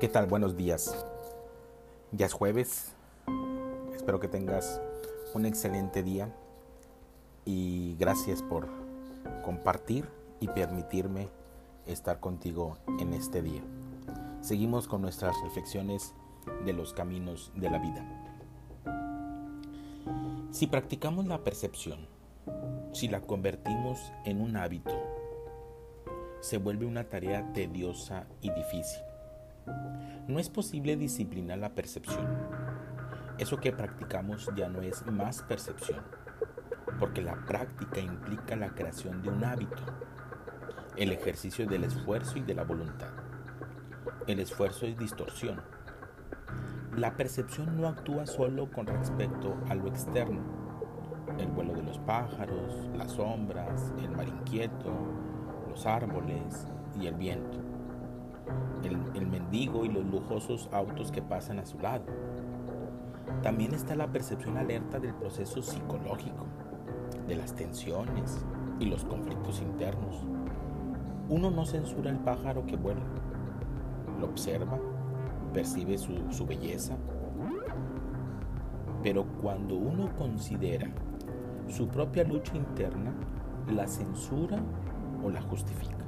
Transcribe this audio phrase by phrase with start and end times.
[0.00, 0.26] ¿Qué tal?
[0.26, 0.94] Buenos días.
[2.12, 2.94] Ya es jueves.
[3.96, 4.80] Espero que tengas
[5.34, 6.32] un excelente día
[7.44, 8.68] y gracias por
[9.42, 10.08] compartir
[10.38, 11.28] y permitirme
[11.84, 13.60] estar contigo en este día.
[14.40, 16.14] Seguimos con nuestras reflexiones
[16.64, 18.06] de los caminos de la vida.
[20.52, 22.06] Si practicamos la percepción,
[22.92, 24.94] si la convertimos en un hábito,
[26.38, 29.07] se vuelve una tarea tediosa y difícil.
[30.28, 32.26] No es posible disciplinar la percepción.
[33.38, 36.00] Eso que practicamos ya no es más percepción,
[36.98, 39.82] porque la práctica implica la creación de un hábito,
[40.96, 43.08] el ejercicio del esfuerzo y de la voluntad.
[44.26, 45.62] El esfuerzo es distorsión.
[46.96, 50.42] La percepción no actúa solo con respecto a lo externo,
[51.38, 54.92] el vuelo de los pájaros, las sombras, el mar inquieto,
[55.70, 56.66] los árboles
[57.00, 57.77] y el viento
[58.84, 62.04] el, mendigo y los lujosos autos que pasan a su lado.
[63.42, 66.46] También está la percepción alerta del proceso psicológico,
[67.26, 68.44] de las tensiones
[68.80, 70.24] y los conflictos internos.
[71.28, 73.02] Uno no censura el pájaro que vuela,
[74.18, 74.78] lo observa,
[75.52, 76.96] percibe su, belleza,
[79.02, 80.88] pero cuando uno considera
[81.68, 83.12] su propia lucha interna,
[83.70, 84.58] la censura
[85.22, 86.07] o la justifica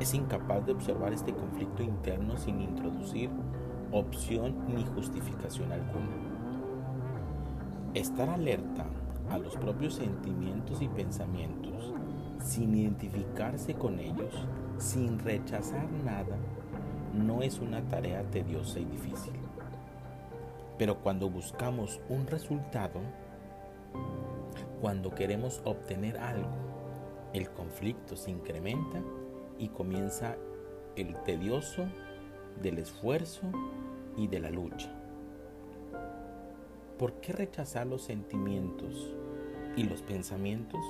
[0.00, 3.30] es incapaz de observar este conflicto interno sin introducir
[3.92, 6.16] opción ni justificación alguna.
[7.94, 8.86] Estar alerta
[9.30, 11.92] a los propios sentimientos y pensamientos,
[12.42, 14.34] sin identificarse con ellos,
[14.78, 16.36] sin rechazar nada,
[17.14, 19.34] no es una tarea tediosa y difícil.
[20.76, 23.00] Pero cuando buscamos un resultado,
[24.80, 26.50] cuando queremos obtener algo,
[27.32, 29.00] el conflicto se incrementa
[29.58, 30.36] y comienza
[30.96, 31.86] el tedioso
[32.62, 33.42] del esfuerzo
[34.16, 34.92] y de la lucha.
[36.98, 39.14] ¿Por qué rechazar los sentimientos
[39.76, 40.80] y los pensamientos?